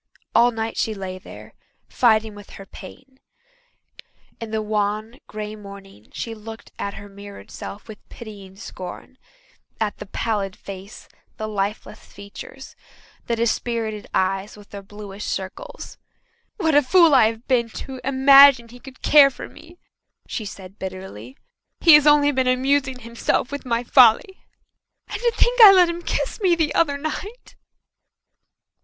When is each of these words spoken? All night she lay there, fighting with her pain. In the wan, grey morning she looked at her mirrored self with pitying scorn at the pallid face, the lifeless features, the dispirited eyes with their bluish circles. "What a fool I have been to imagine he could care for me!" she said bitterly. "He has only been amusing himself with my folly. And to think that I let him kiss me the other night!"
All 0.33 0.49
night 0.49 0.77
she 0.77 0.95
lay 0.95 1.19
there, 1.19 1.53
fighting 1.87 2.33
with 2.33 2.49
her 2.57 2.65
pain. 2.65 3.19
In 4.39 4.49
the 4.49 4.63
wan, 4.63 5.19
grey 5.27 5.55
morning 5.55 6.07
she 6.11 6.33
looked 6.33 6.71
at 6.79 6.95
her 6.95 7.07
mirrored 7.07 7.51
self 7.51 7.87
with 7.87 8.09
pitying 8.09 8.55
scorn 8.55 9.19
at 9.79 9.97
the 9.99 10.07
pallid 10.07 10.55
face, 10.55 11.07
the 11.37 11.47
lifeless 11.47 11.99
features, 11.99 12.75
the 13.27 13.35
dispirited 13.35 14.07
eyes 14.11 14.57
with 14.57 14.69
their 14.71 14.81
bluish 14.81 15.25
circles. 15.25 15.99
"What 16.57 16.73
a 16.73 16.81
fool 16.81 17.13
I 17.13 17.27
have 17.27 17.47
been 17.47 17.69
to 17.69 18.01
imagine 18.03 18.69
he 18.69 18.79
could 18.79 19.03
care 19.03 19.29
for 19.29 19.47
me!" 19.47 19.77
she 20.27 20.45
said 20.45 20.79
bitterly. 20.79 21.37
"He 21.79 21.93
has 21.93 22.07
only 22.07 22.31
been 22.31 22.47
amusing 22.47 23.01
himself 23.01 23.51
with 23.51 23.67
my 23.67 23.83
folly. 23.83 24.47
And 25.07 25.19
to 25.21 25.31
think 25.37 25.59
that 25.59 25.67
I 25.67 25.71
let 25.73 25.89
him 25.89 26.01
kiss 26.01 26.41
me 26.41 26.55
the 26.55 26.73
other 26.73 26.97
night!" 26.97 27.55